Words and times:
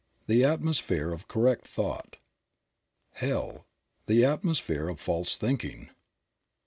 —The 0.25 0.43
atmosphere 0.43 1.11
of 1.13 1.27
correct 1.27 1.67
thought. 1.67 2.17
Hell.— 3.11 3.67
The 4.07 4.25
atmosphere 4.25 4.89
of 4.89 4.99
false 4.99 5.37
thinking. 5.37 5.91